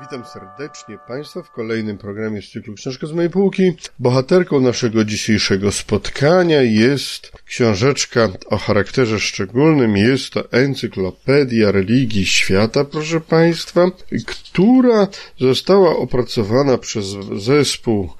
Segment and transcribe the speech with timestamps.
[0.00, 3.72] Witam serdecznie Państwa w kolejnym programie z cyklu Książka z mojej półki.
[3.98, 9.96] Bohaterką naszego dzisiejszego spotkania jest książeczka o charakterze szczególnym.
[9.96, 13.86] Jest to Encyklopedia Religii Świata, proszę Państwa,
[14.26, 15.08] która
[15.38, 18.10] została opracowana przez zespół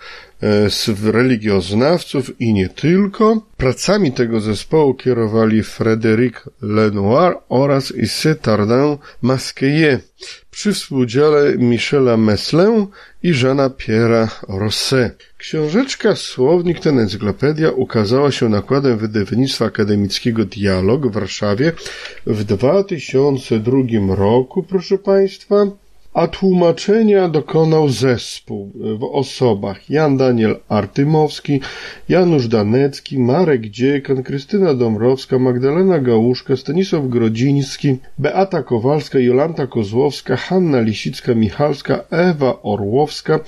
[1.12, 3.42] religioznawców i nie tylko.
[3.56, 6.32] Pracami tego zespołu kierowali Frédéric
[6.62, 10.10] Lenoir oraz Issy Tardin Masquet
[10.50, 12.86] przy współudziale Michela Meslin
[13.22, 15.22] i Jeana Pierre'a Rosset.
[15.38, 21.72] Książeczka Słownik ten encyklopedia ukazała się nakładem wydawnictwa akademickiego Dialog w Warszawie
[22.26, 25.66] w 2002 roku, proszę Państwa
[26.14, 31.60] a tłumaczenia dokonał zespół w osobach Jan Daniel Artymowski,
[32.08, 40.80] Janusz Danecki, Marek Dziekan, Krystyna Dąbrowska, Magdalena Gałuszka, Stanisław Grodziński, Beata Kowalska, Jolanta Kozłowska, Hanna
[40.82, 43.40] Lisicka-Michalska, Ewa Orłowska,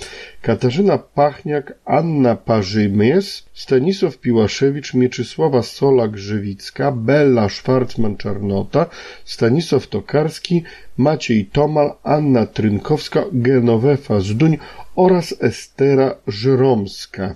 [0.42, 8.86] Katarzyna Pachniak, Anna Parzymies, Stanisław Piłaszewicz, Mieczysława Sola-Grzywicka, Bella Szwarcman-Czarnota,
[9.24, 10.62] Stanisław Tokarski,
[10.96, 14.58] Maciej Tomal, Anna Trynkowska, Genowefa Zduń
[14.96, 17.34] oraz Estera Żyromska.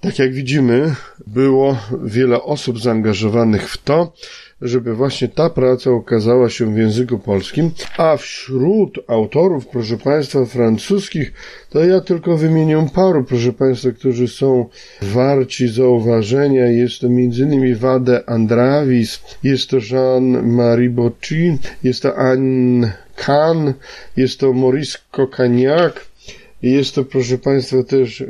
[0.00, 0.94] Tak jak widzimy,
[1.26, 4.12] było wiele osób zaangażowanych w to,
[4.62, 11.32] żeby właśnie ta praca ukazała się w języku polskim, a wśród autorów, proszę Państwa, francuskich,
[11.70, 14.66] to ja tylko wymienię paru, proszę Państwa, którzy są
[15.02, 16.66] warci zauważenia.
[16.66, 17.76] Jest to m.in.
[17.76, 23.72] Wade Andravis, jest to Jean-Marie Bocci, jest to Anne Kahn,
[24.16, 26.11] jest to Maurice Cocagnac,
[26.62, 28.26] jest to, proszę Państwa, też e,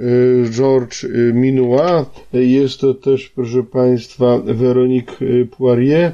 [0.50, 6.12] Georges e, Minois, jest to też, proszę Państwa, Veronique e, Poirier,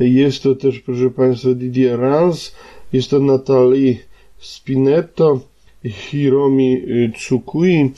[0.00, 2.54] jest to też, proszę Państwa, Didier Rans,
[2.92, 3.96] jest to Natalie
[4.38, 5.40] Spinetto,
[5.84, 6.82] Hiromi
[7.14, 7.92] Tsukui,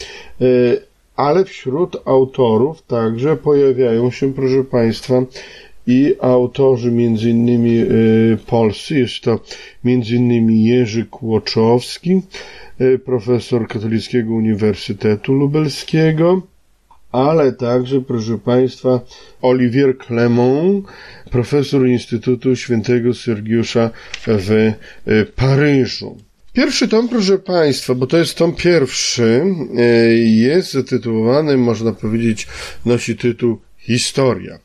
[1.16, 5.22] ale wśród autorów także pojawiają się, proszę Państwa,
[5.90, 7.84] i autorzy między innymi
[8.46, 9.40] polscy, jest to
[9.84, 12.22] między innymi Jerzy Kłoczowski,
[12.80, 16.42] Y, profesor Katolickiego Uniwersytetu Lubelskiego,
[17.12, 19.00] ale także, proszę Państwa,
[19.42, 20.86] Olivier Clement,
[21.30, 23.90] profesor Instytutu Świętego Sergiusza
[24.26, 24.74] w y,
[25.36, 26.16] Paryżu.
[26.52, 29.44] Pierwszy tom, proszę Państwa, bo to jest tom pierwszy,
[30.24, 32.46] jest zatytułowany, można powiedzieć,
[32.86, 34.58] nosi tytuł Historia.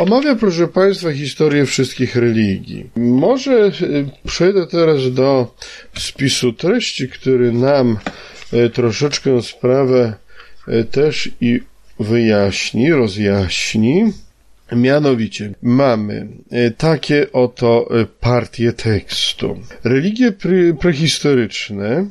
[0.00, 2.90] Omawia, proszę Państwa, historię wszystkich religii.
[2.96, 3.70] Może e,
[4.26, 5.54] przejdę teraz do
[5.98, 7.98] spisu treści, który nam
[8.52, 10.14] e, troszeczkę sprawę
[10.68, 11.60] e, też i
[11.98, 14.12] wyjaśni, rozjaśni.
[14.72, 16.28] Mianowicie mamy
[16.76, 17.88] takie oto
[18.20, 19.60] partie tekstu.
[19.84, 22.06] Religie pre prehistoryczne,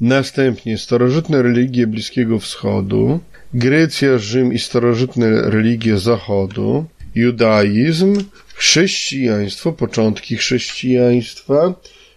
[0.00, 3.20] następnie starożytne religie Bliskiego Wschodu,
[3.54, 8.24] Grecja, Rzym i starożytne religie Zachodu, judaizm,
[8.54, 11.74] chrześcijaństwo, początki chrześcijaństwa,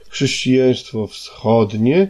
[0.10, 2.08] chrześcijaństwo wschodnie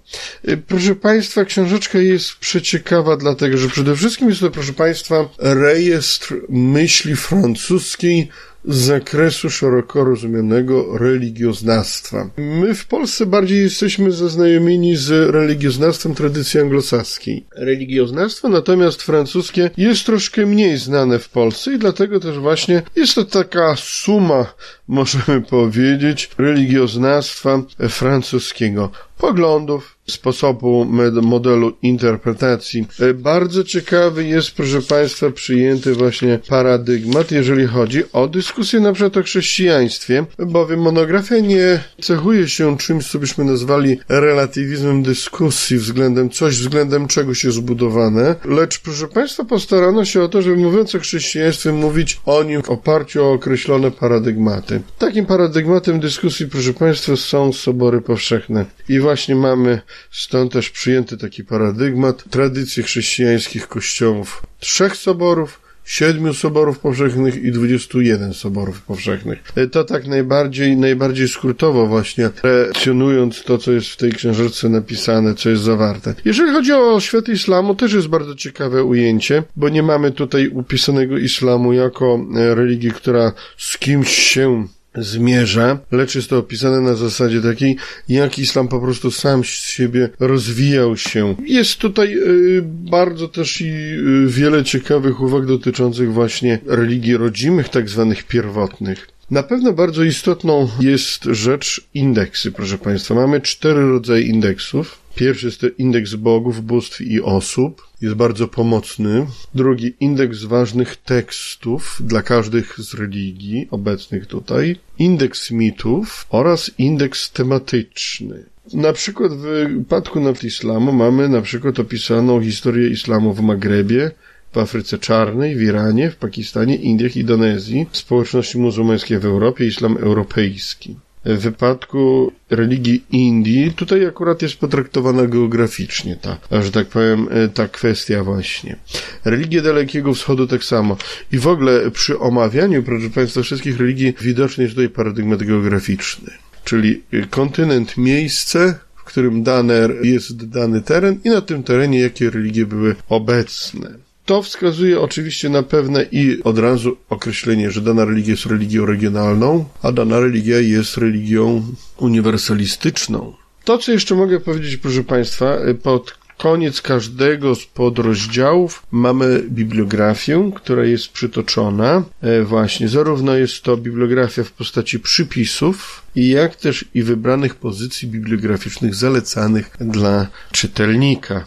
[0.48, 6.34] Y, proszę Państwa, książeczka jest przeciekawa, dlatego że przede wszystkim jest to, proszę Państwa, rejestr
[6.48, 8.28] myśli francuskiej
[8.64, 12.30] z zakresu szeroko rozumianego religioznawstwa.
[12.36, 17.46] My w Polsce bardziej jesteśmy zaznajomieni z religioznawstwem tradycji anglosaskiej.
[17.56, 23.24] Religioznawstwo natomiast francuskie jest troszkę mniej znane w Polsce i dlatego też właśnie jest to
[23.24, 24.54] taka suma,
[24.88, 30.86] możemy powiedzieć, religioznawstwa francuskiego poglądów, sposobu
[31.22, 32.86] modelu interpretacji.
[33.00, 39.16] E, bardzo ciekawy jest, proszę Państwa, przyjęty właśnie paradygmat, jeżeli chodzi o dyskusję na przykład
[39.16, 46.56] o chrześcijaństwie, bowiem monografia nie cechuje się czymś, co byśmy nazwali relatywizmem dyskusji względem coś,
[46.56, 51.72] względem czegoś jest zbudowane, lecz proszę Państwa postarano się o to, żeby mówiąc o chrześcijaństwie
[51.72, 54.80] mówić o nim w oparciu o określone paradygmaty.
[54.98, 58.64] Takim paradygmatem dyskusji, proszę Państwa, są sobory powszechne.
[58.88, 59.80] I właśnie mamy
[60.10, 68.34] stąd też przyjęty taki paradygmat tradycji chrześcijańskich kościołów trzech soborów, siedmiu soborów powszechnych i 21
[68.34, 69.42] soborów powszechnych.
[69.56, 75.34] E, to tak najbardziej, najbardziej skrótowo właśnie, relacjonując to, co jest w tej książeczce napisane,
[75.34, 76.14] co jest zawarte.
[76.24, 81.18] Jeżeli chodzi o świat islamu, też jest bardzo ciekawe ujęcie, bo nie mamy tutaj upisanego
[81.18, 87.40] islamu jako e, religii, która z kimś się zmierza, lecz jest to opisane na zasadzie
[87.40, 87.76] takiej,
[88.08, 91.34] jak islam po prostu sam z siebie rozwijał się.
[91.46, 97.88] Jest tutaj y, bardzo też i y, wiele ciekawych uwag dotyczących właśnie religii rodzimych, tak
[97.88, 99.08] zwanych pierwotnych.
[99.30, 103.14] Na pewno bardzo istotną jest rzecz indeksy, proszę Państwa.
[103.14, 105.03] Mamy cztery rodzaje indeksów.
[105.14, 107.88] Pierwszy jest to indeks bogów, bóstw i osób.
[108.00, 109.26] Jest bardzo pomocny.
[109.54, 114.76] Drugi, indeks ważnych tekstów dla każdych z religii obecnych tutaj.
[114.98, 118.44] Indeks mitów oraz indeks tematyczny.
[118.72, 124.10] Na przykład w wypadku nad islamu mamy na przykład opisaną historię islamu w Magrebie,
[124.52, 130.96] w Afryce Czarnej, w Iranie, w Pakistanie, Indiach, Indonezji, społeczności muzułmańskiej w Europie, islam europejski.
[131.24, 137.68] W wypadku religii Indii, tutaj akurat jest potraktowana geograficznie ta, że tak powiem, e, ta
[137.68, 138.76] kwestia właśnie.
[139.24, 140.96] Religie Dalekiego Wschodu tak samo.
[141.32, 146.30] I w ogóle przy omawianiu, proszę Państwa, wszystkich religii widoczny jest tutaj paradygmat geograficzny.
[146.64, 152.66] Czyli kontynent, miejsce, w którym dane jest dany teren i na tym terenie jakie religie
[152.66, 153.94] były obecne.
[154.24, 159.64] To wskazuje oczywiście na pewne i od razu określenie, że dana religia jest religią regionalną,
[159.82, 161.62] a dana religia jest religią
[161.96, 163.34] uniwersalistyczną.
[163.64, 170.84] To, co jeszcze mogę powiedzieć, proszę Państwa, pod koniec każdego z podrozdziałów mamy bibliografię, która
[170.84, 172.02] jest przytoczona.
[172.20, 178.94] E, właśnie, zarówno jest to bibliografia w postaci przypisów, jak też i wybranych pozycji bibliograficznych
[178.94, 181.44] zalecanych dla czytelnika.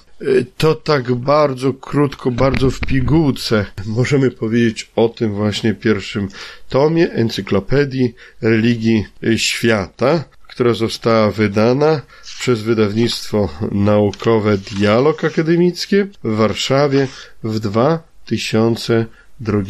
[0.57, 6.27] To tak bardzo krótko, bardzo w pigułce możemy powiedzieć o tym właśnie pierwszym
[6.69, 9.05] tomie Encyklopedii Religii
[9.35, 12.01] Świata, która została wydana
[12.39, 17.07] przez wydawnictwo naukowe Dialog Akademickie w Warszawie
[17.43, 19.61] w 2002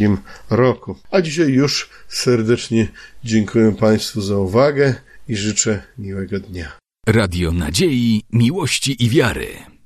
[0.49, 0.95] roku.
[1.11, 2.87] A dzisiaj już serdecznie
[3.23, 4.95] dziękuję Państwu za uwagę
[5.27, 6.71] i życzę miłego dnia.
[7.07, 9.76] Radio Nadziei, Miłości i Wiary.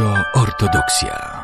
[0.00, 1.39] Radio Ortodoksja.